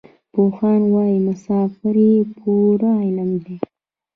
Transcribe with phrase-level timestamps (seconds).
[0.33, 3.55] پوهان وايي مسافري پوره علم دی.